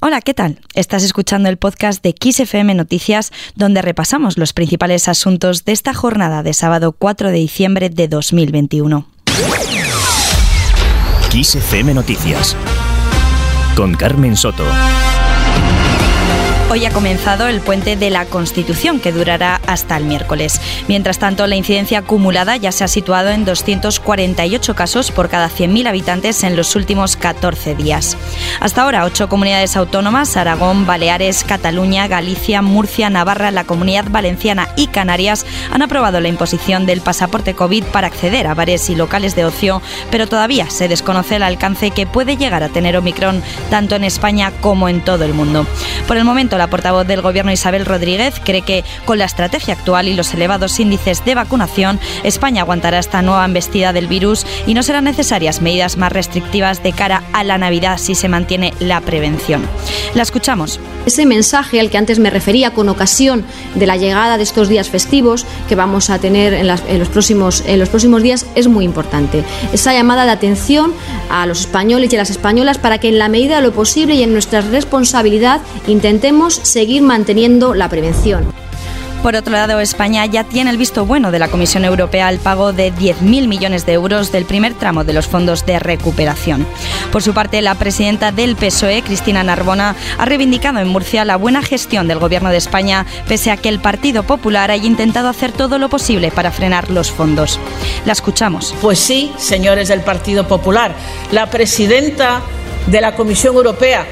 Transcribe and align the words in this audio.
Hola, 0.00 0.20
¿qué 0.20 0.32
tal? 0.32 0.60
Estás 0.74 1.02
escuchando 1.02 1.48
el 1.48 1.56
podcast 1.56 2.04
de 2.04 2.14
XFM 2.14 2.72
Noticias, 2.74 3.32
donde 3.56 3.82
repasamos 3.82 4.38
los 4.38 4.52
principales 4.52 5.08
asuntos 5.08 5.64
de 5.64 5.72
esta 5.72 5.92
jornada 5.92 6.44
de 6.44 6.54
sábado 6.54 6.92
4 6.92 7.32
de 7.32 7.38
diciembre 7.38 7.90
de 7.90 8.06
2021. 8.06 9.08
XFM 11.32 11.94
Noticias 11.94 12.56
con 13.74 13.94
Carmen 13.94 14.36
Soto. 14.36 14.64
Hoy 16.70 16.84
ha 16.84 16.90
comenzado 16.90 17.48
el 17.48 17.62
puente 17.62 17.96
de 17.96 18.10
la 18.10 18.26
Constitución, 18.26 19.00
que 19.00 19.10
durará 19.10 19.58
hasta 19.66 19.96
el 19.96 20.04
miércoles. 20.04 20.60
Mientras 20.86 21.18
tanto, 21.18 21.46
la 21.46 21.56
incidencia 21.56 22.00
acumulada 22.00 22.58
ya 22.58 22.72
se 22.72 22.84
ha 22.84 22.88
situado 22.88 23.30
en 23.30 23.46
248 23.46 24.74
casos 24.74 25.10
por 25.10 25.30
cada 25.30 25.48
100.000 25.48 25.88
habitantes 25.88 26.44
en 26.44 26.56
los 26.56 26.76
últimos 26.76 27.16
14 27.16 27.74
días. 27.74 28.18
Hasta 28.60 28.82
ahora, 28.82 29.06
ocho 29.06 29.30
comunidades 29.30 29.78
autónomas, 29.78 30.36
Aragón, 30.36 30.84
Baleares, 30.84 31.42
Cataluña, 31.42 32.06
Galicia, 32.06 32.60
Murcia, 32.60 33.08
Navarra, 33.08 33.50
la 33.50 33.64
Comunidad 33.64 34.04
Valenciana 34.10 34.68
y 34.76 34.88
Canarias, 34.88 35.46
han 35.72 35.80
aprobado 35.80 36.20
la 36.20 36.28
imposición 36.28 36.84
del 36.84 37.00
pasaporte 37.00 37.54
COVID 37.54 37.84
para 37.84 38.08
acceder 38.08 38.46
a 38.46 38.52
bares 38.52 38.90
y 38.90 38.94
locales 38.94 39.34
de 39.34 39.46
ocio, 39.46 39.80
pero 40.10 40.26
todavía 40.26 40.68
se 40.68 40.86
desconoce 40.86 41.36
el 41.36 41.44
alcance 41.44 41.92
que 41.92 42.06
puede 42.06 42.36
llegar 42.36 42.62
a 42.62 42.68
tener 42.68 42.94
Omicron 42.98 43.42
tanto 43.70 43.96
en 43.96 44.04
España 44.04 44.52
como 44.60 44.90
en 44.90 45.00
todo 45.00 45.24
el 45.24 45.32
mundo. 45.32 45.66
Por 46.06 46.18
el 46.18 46.24
momento, 46.24 46.57
la 46.58 46.68
portavoz 46.68 47.06
del 47.06 47.22
Gobierno 47.22 47.52
Isabel 47.52 47.86
Rodríguez 47.86 48.40
cree 48.44 48.62
que 48.62 48.84
con 49.04 49.18
la 49.18 49.24
estrategia 49.24 49.74
actual 49.74 50.08
y 50.08 50.14
los 50.14 50.34
elevados 50.34 50.78
índices 50.80 51.24
de 51.24 51.34
vacunación, 51.34 51.98
España 52.24 52.62
aguantará 52.62 52.98
esta 52.98 53.22
nueva 53.22 53.44
embestida 53.44 53.92
del 53.92 54.08
virus 54.08 54.46
y 54.66 54.74
no 54.74 54.82
serán 54.82 55.04
necesarias 55.04 55.62
medidas 55.62 55.96
más 55.96 56.12
restrictivas 56.12 56.82
de 56.82 56.92
cara 56.92 57.22
a 57.32 57.44
la 57.44 57.58
Navidad 57.58 57.98
si 57.98 58.14
se 58.14 58.28
mantiene 58.28 58.74
la 58.80 59.00
prevención. 59.00 59.62
La 60.14 60.22
escuchamos. 60.22 60.80
Ese 61.06 61.24
mensaje 61.24 61.80
al 61.80 61.90
que 61.90 61.98
antes 61.98 62.18
me 62.18 62.30
refería 62.30 62.72
con 62.72 62.88
ocasión 62.88 63.44
de 63.74 63.86
la 63.86 63.96
llegada 63.96 64.36
de 64.36 64.42
estos 64.42 64.68
días 64.68 64.90
festivos 64.90 65.46
que 65.68 65.74
vamos 65.74 66.10
a 66.10 66.18
tener 66.18 66.52
en, 66.52 66.66
los, 66.66 67.08
próximos, 67.08 67.64
los 67.66 67.88
próximos 67.88 68.22
días 68.22 68.46
es 68.54 68.68
muy 68.68 68.84
importante. 68.84 69.44
Esa 69.72 69.92
llamada 69.92 70.24
de 70.26 70.32
atención 70.32 70.92
a 71.30 71.46
los 71.46 71.60
españoles 71.60 72.12
y 72.12 72.16
a 72.16 72.20
las 72.20 72.30
españolas 72.30 72.78
para 72.78 72.98
que 72.98 73.08
en 73.08 73.18
la 73.18 73.28
medida 73.28 73.56
de 73.56 73.62
lo 73.62 73.72
posible 73.72 74.14
y 74.14 74.22
en 74.22 74.32
nuestra 74.32 74.60
responsabilidad 74.60 75.60
intentemos 75.86 76.54
seguir 76.54 77.02
manteniendo 77.02 77.74
la 77.74 77.88
prevención. 77.88 78.57
Por 79.22 79.34
otro 79.34 79.52
lado, 79.52 79.80
España 79.80 80.24
ya 80.26 80.44
tiene 80.44 80.70
el 80.70 80.76
visto 80.76 81.04
bueno 81.04 81.32
de 81.32 81.38
la 81.38 81.48
Comisión 81.48 81.84
Europea 81.84 82.28
al 82.28 82.38
pago 82.38 82.72
de 82.72 82.92
10.000 82.92 83.48
millones 83.48 83.84
de 83.84 83.94
euros 83.94 84.30
del 84.30 84.44
primer 84.44 84.74
tramo 84.74 85.04
de 85.04 85.12
los 85.12 85.26
fondos 85.26 85.66
de 85.66 85.78
recuperación. 85.78 86.66
Por 87.10 87.22
su 87.22 87.34
parte, 87.34 87.60
la 87.60 87.74
presidenta 87.74 88.30
del 88.30 88.54
PSOE, 88.56 89.02
Cristina 89.02 89.42
Narbona, 89.42 89.96
ha 90.18 90.24
reivindicado 90.24 90.78
en 90.78 90.88
Murcia 90.88 91.24
la 91.24 91.36
buena 91.36 91.62
gestión 91.62 92.06
del 92.06 92.20
Gobierno 92.20 92.50
de 92.50 92.58
España, 92.58 93.06
pese 93.26 93.50
a 93.50 93.56
que 93.56 93.68
el 93.68 93.80
Partido 93.80 94.22
Popular 94.22 94.70
haya 94.70 94.86
intentado 94.86 95.28
hacer 95.28 95.50
todo 95.52 95.78
lo 95.78 95.88
posible 95.88 96.30
para 96.30 96.52
frenar 96.52 96.90
los 96.90 97.10
fondos. 97.10 97.58
La 98.06 98.12
escuchamos. 98.12 98.74
Pues 98.80 99.00
sí, 99.00 99.32
señores 99.36 99.88
del 99.88 100.02
Partido 100.02 100.46
Popular, 100.46 100.94
la 101.32 101.50
presidenta 101.50 102.40
de 102.86 103.00
la 103.00 103.16
Comisión 103.16 103.56
Europea 103.56 104.06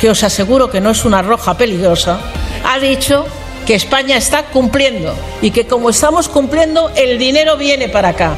que 0.00 0.10
os 0.10 0.22
aseguro 0.22 0.70
que 0.70 0.80
no 0.80 0.90
es 0.90 1.04
una 1.04 1.22
roja 1.22 1.56
peligrosa, 1.56 2.18
ha 2.64 2.78
dicho 2.78 3.26
que 3.66 3.74
España 3.74 4.16
está 4.16 4.44
cumpliendo 4.44 5.14
y 5.40 5.50
que 5.50 5.66
como 5.66 5.90
estamos 5.90 6.28
cumpliendo, 6.28 6.90
el 6.96 7.18
dinero 7.18 7.56
viene 7.56 7.88
para 7.88 8.10
acá 8.10 8.34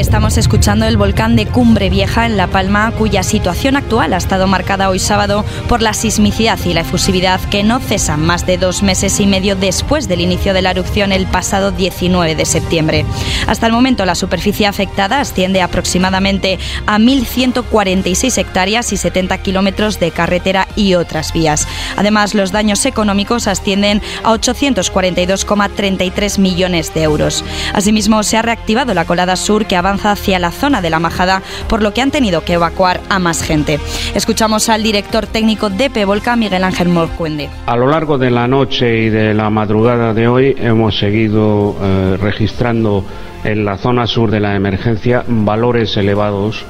estamos 0.00 0.38
escuchando 0.38 0.86
el 0.86 0.96
volcán 0.96 1.34
de 1.34 1.46
Cumbre 1.46 1.90
Vieja 1.90 2.24
en 2.24 2.36
La 2.36 2.46
Palma, 2.46 2.92
cuya 2.92 3.24
situación 3.24 3.74
actual 3.74 4.12
ha 4.12 4.18
estado 4.18 4.46
marcada 4.46 4.90
hoy 4.90 5.00
sábado 5.00 5.44
por 5.68 5.82
la 5.82 5.92
sismicidad 5.92 6.56
y 6.64 6.72
la 6.72 6.82
efusividad 6.82 7.40
que 7.50 7.64
no 7.64 7.80
cesan 7.80 8.24
más 8.24 8.46
de 8.46 8.58
dos 8.58 8.84
meses 8.84 9.18
y 9.18 9.26
medio 9.26 9.56
después 9.56 10.06
del 10.06 10.20
inicio 10.20 10.54
de 10.54 10.62
la 10.62 10.70
erupción 10.70 11.10
el 11.10 11.26
pasado 11.26 11.72
19 11.72 12.36
de 12.36 12.44
septiembre. 12.44 13.04
Hasta 13.48 13.66
el 13.66 13.72
momento 13.72 14.04
la 14.04 14.14
superficie 14.14 14.68
afectada 14.68 15.18
asciende 15.20 15.62
aproximadamente 15.62 16.60
a 16.86 16.98
1.146 16.98 18.38
hectáreas 18.38 18.92
y 18.92 18.96
70 18.96 19.36
kilómetros 19.38 19.98
de 19.98 20.12
carretera 20.12 20.68
y 20.76 20.94
otras 20.94 21.32
vías. 21.32 21.66
Además, 21.96 22.34
los 22.34 22.52
daños 22.52 22.86
económicos 22.86 23.48
ascienden 23.48 24.00
a 24.22 24.32
842,33 24.32 26.38
millones 26.38 26.94
de 26.94 27.02
euros. 27.02 27.44
Asimismo, 27.72 28.22
se 28.22 28.36
ha 28.36 28.42
reactivado 28.42 28.94
la 28.94 29.04
colada 29.04 29.34
sur 29.34 29.66
que 29.66 29.74
avanza 29.74 29.87
hacia 29.88 30.38
la 30.38 30.50
zona 30.50 30.80
de 30.82 30.90
la 30.90 30.98
Majada, 30.98 31.42
por 31.68 31.82
lo 31.82 31.92
que 31.92 32.02
han 32.02 32.10
tenido 32.10 32.44
que 32.44 32.54
evacuar 32.54 33.00
a 33.08 33.18
más 33.18 33.42
gente. 33.42 33.80
Escuchamos 34.14 34.68
al 34.68 34.82
director 34.82 35.26
técnico 35.26 35.70
de 35.70 35.90
Pevolca, 35.90 36.36
Miguel 36.36 36.64
Ángel 36.64 36.88
Morcuende. 36.88 37.48
A 37.66 37.76
lo 37.76 37.86
largo 37.86 38.18
de 38.18 38.30
la 38.30 38.46
noche 38.46 38.98
y 38.98 39.08
de 39.08 39.34
la 39.34 39.50
madrugada 39.50 40.14
de 40.14 40.28
hoy 40.28 40.56
hemos 40.58 40.98
seguido 40.98 41.76
eh, 41.80 42.18
registrando 42.20 43.04
en 43.44 43.64
la 43.64 43.78
zona 43.78 44.06
sur 44.06 44.30
de 44.30 44.40
la 44.40 44.54
emergencia 44.54 45.24
valores 45.26 45.96
elevados 45.96 46.64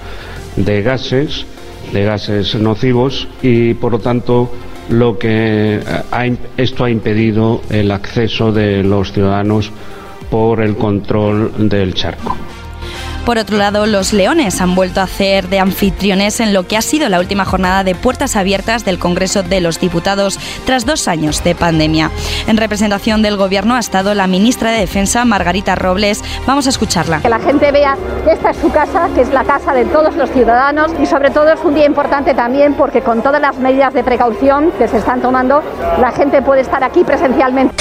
de 0.56 0.82
gases, 0.82 1.46
de 1.92 2.04
gases 2.04 2.54
nocivos 2.54 3.28
y 3.42 3.74
por 3.74 3.92
lo 3.92 3.98
tanto 3.98 4.52
lo 4.88 5.18
que 5.18 5.80
eh, 5.84 6.36
esto 6.56 6.84
ha 6.84 6.90
impedido 6.90 7.62
el 7.70 7.90
acceso 7.90 8.52
de 8.52 8.82
los 8.82 9.12
ciudadanos 9.12 9.70
por 10.30 10.60
el 10.60 10.76
control 10.76 11.68
del 11.68 11.94
charco. 11.94 12.36
Por 13.28 13.36
otro 13.36 13.58
lado, 13.58 13.84
los 13.84 14.14
Leones 14.14 14.58
han 14.62 14.74
vuelto 14.74 15.00
a 15.00 15.02
hacer 15.02 15.50
de 15.50 15.60
anfitriones 15.60 16.40
en 16.40 16.54
lo 16.54 16.66
que 16.66 16.78
ha 16.78 16.80
sido 16.80 17.10
la 17.10 17.20
última 17.20 17.44
jornada 17.44 17.84
de 17.84 17.94
puertas 17.94 18.36
abiertas 18.36 18.86
del 18.86 18.98
Congreso 18.98 19.42
de 19.42 19.60
los 19.60 19.78
Diputados 19.78 20.40
tras 20.64 20.86
dos 20.86 21.08
años 21.08 21.44
de 21.44 21.54
pandemia. 21.54 22.10
En 22.46 22.56
representación 22.56 23.20
del 23.20 23.36
Gobierno 23.36 23.74
ha 23.74 23.80
estado 23.80 24.14
la 24.14 24.26
ministra 24.26 24.70
de 24.70 24.78
Defensa, 24.78 25.26
Margarita 25.26 25.74
Robles. 25.74 26.24
Vamos 26.46 26.68
a 26.68 26.70
escucharla. 26.70 27.20
Que 27.20 27.28
la 27.28 27.38
gente 27.38 27.70
vea 27.70 27.98
que 28.24 28.32
esta 28.32 28.52
es 28.52 28.56
su 28.56 28.70
casa, 28.70 29.10
que 29.14 29.20
es 29.20 29.30
la 29.30 29.44
casa 29.44 29.74
de 29.74 29.84
todos 29.84 30.16
los 30.16 30.30
ciudadanos 30.30 30.92
y 30.98 31.04
sobre 31.04 31.28
todo 31.28 31.52
es 31.52 31.60
un 31.62 31.74
día 31.74 31.84
importante 31.84 32.32
también 32.32 32.72
porque 32.72 33.02
con 33.02 33.20
todas 33.20 33.42
las 33.42 33.58
medidas 33.58 33.92
de 33.92 34.04
precaución 34.04 34.72
que 34.78 34.88
se 34.88 34.96
están 34.96 35.20
tomando, 35.20 35.62
la 36.00 36.12
gente 36.12 36.40
puede 36.40 36.62
estar 36.62 36.82
aquí 36.82 37.04
presencialmente. 37.04 37.74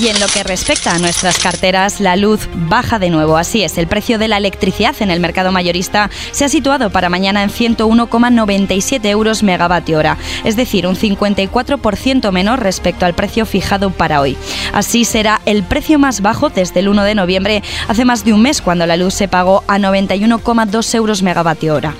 Y 0.00 0.06
en 0.06 0.20
lo 0.20 0.28
que 0.28 0.44
respecta 0.44 0.94
a 0.94 0.98
nuestras 1.00 1.38
carteras, 1.38 1.98
la 1.98 2.14
luz 2.14 2.48
baja 2.54 3.00
de 3.00 3.10
nuevo. 3.10 3.36
Así 3.36 3.64
es, 3.64 3.78
el 3.78 3.88
precio 3.88 4.16
de 4.16 4.28
la 4.28 4.36
electricidad 4.36 4.94
en 5.00 5.10
el 5.10 5.18
mercado 5.18 5.50
mayorista 5.50 6.08
se 6.30 6.44
ha 6.44 6.48
situado 6.48 6.90
para 6.90 7.08
mañana 7.08 7.42
en 7.42 7.50
101,97 7.50 9.04
euros 9.06 9.42
megavatio 9.42 9.98
hora, 9.98 10.16
es 10.44 10.54
decir, 10.54 10.86
un 10.86 10.94
54% 10.94 12.30
menos 12.30 12.60
respecto 12.60 13.06
al 13.06 13.14
precio 13.14 13.44
fijado 13.44 13.90
para 13.90 14.20
hoy. 14.20 14.36
Así 14.72 15.04
será 15.04 15.40
el 15.46 15.64
precio 15.64 15.98
más 15.98 16.20
bajo 16.20 16.48
desde 16.48 16.78
el 16.78 16.88
1 16.88 17.02
de 17.02 17.14
noviembre, 17.16 17.62
hace 17.88 18.04
más 18.04 18.24
de 18.24 18.32
un 18.32 18.42
mes 18.42 18.62
cuando 18.62 18.86
la 18.86 18.96
luz 18.96 19.14
se 19.14 19.26
pagó 19.26 19.64
a 19.66 19.78
91,2 19.78 20.94
euros 20.94 21.22
megavatio 21.24 21.74
hora. 21.74 21.94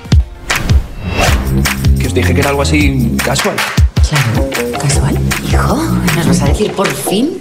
Que 1.98 2.06
os 2.06 2.14
dije 2.14 2.32
que 2.32 2.41
era 2.41 2.50
algo 2.50 2.62
así 2.62 3.16
casual. 3.25 3.56
Claro, 4.08 4.50
casual. 4.78 5.28
Hijo, 5.58 5.76
¿nos 6.16 6.26
vas 6.26 6.42
a 6.42 6.46
decir 6.46 6.72
por 6.72 6.86
fin 6.86 7.41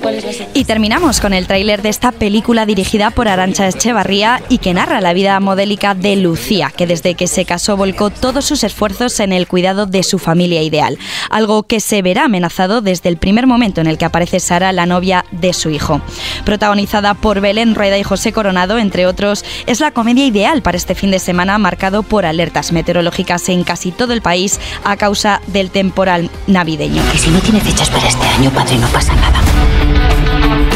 Y 0.53 0.63
terminamos 0.63 1.22
con 1.22 1.33
el 1.33 1.45
tráiler 1.45 1.83
de 1.83 1.89
esta 1.89 2.11
película 2.11 2.66
dirigida 2.66 3.11
por 3.11 3.28
Arancha 3.28 3.67
Echevarría 3.67 4.41
y 4.50 4.57
que 4.57 4.73
narra 4.73 5.01
la 5.01 5.13
vida 5.13 5.39
modélica 5.39 5.94
de 5.94 6.16
Lucía, 6.16 6.72
que 6.75 6.88
desde 6.88 7.13
que 7.13 7.28
se 7.28 7.45
casó 7.45 7.78
volcó 7.78 8.09
todos 8.09 8.45
sus 8.45 8.63
esfuerzos 8.63 9.19
en 9.19 9.33
el 9.33 9.47
cuidado 9.47 9.85
de 9.85 10.01
su 10.01 10.17
familia 10.17 10.63
ideal, 10.63 10.97
algo 11.29 11.63
que 11.63 11.79
se 11.79 12.01
verá 12.01 12.25
amenazado 12.25 12.81
desde 12.81 13.09
el 13.09 13.17
primer 13.17 13.45
momento 13.45 13.81
en 13.81 13.88
el 13.88 13.97
que 13.97 14.05
aparece 14.05 14.39
Sara, 14.39 14.72
la 14.72 14.88
novia 14.88 15.23
de 15.31 15.53
su 15.53 15.69
hijo. 15.69 16.01
Protagonizada 16.44 17.13
por 17.13 17.39
Belén 17.39 17.75
Rueda 17.75 17.97
y 17.97 18.03
José 18.03 18.34
Coronado, 18.34 18.79
entre 18.79 19.05
otros, 19.05 19.45
es 19.67 19.79
la 19.79 19.91
comedia 19.91 20.25
ideal 20.25 20.61
para 20.63 20.78
este 20.78 20.95
fin 20.95 21.11
de 21.11 21.19
semana 21.19 21.57
marcado 21.59 22.01
por 22.03 22.25
alertas 22.25 22.72
meteorológicas 22.72 23.47
en 23.49 23.63
casi 23.63 23.91
todo 23.91 24.13
el 24.13 24.22
país 24.22 24.59
a 24.84 24.97
causa 24.97 25.41
del 25.47 25.70
temporal 25.70 26.31
navideño. 26.47 27.03
Que 27.11 27.20
si 27.20 27.29
no 27.29 27.40
tiene 27.40 27.59
fechas 27.59 27.90
para 27.90 28.07
este 28.08 28.26
año, 28.28 28.50
padre, 28.52 28.78
no 28.78 28.88
pasa 28.88 29.14
nada. 29.16 29.42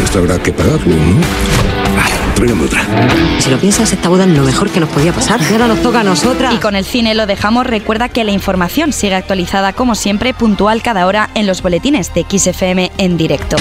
Esto 0.03 0.19
habrá 0.19 0.37
que 0.39 0.51
pagarlo, 0.51 0.95
¿no? 0.95 1.21
Vale, 1.95 2.15
tráigame 2.35 2.65
otra. 2.65 2.85
Si 3.39 3.49
lo 3.49 3.57
piensas, 3.57 3.91
esta 3.93 4.09
boda 4.09 4.25
es 4.25 4.29
lo 4.31 4.43
mejor 4.43 4.69
que 4.69 4.79
nos 4.79 4.89
podía 4.89 5.13
pasar. 5.13 5.39
Y 5.41 5.45
ahora 5.53 5.67
nos 5.67 5.81
toca 5.81 6.01
a 6.01 6.03
nosotras. 6.03 6.53
Y 6.53 6.57
con 6.57 6.75
el 6.75 6.85
cine 6.85 7.15
lo 7.15 7.25
dejamos. 7.25 7.65
Recuerda 7.65 8.09
que 8.09 8.23
la 8.23 8.31
información 8.31 8.93
sigue 8.93 9.15
actualizada 9.15 9.73
como 9.73 9.95
siempre, 9.95 10.33
puntual 10.33 10.81
cada 10.81 11.05
hora 11.05 11.29
en 11.35 11.47
los 11.47 11.61
boletines 11.61 12.13
de 12.13 12.25
XFM 12.29 12.91
en 12.97 13.17
directo. 13.17 13.57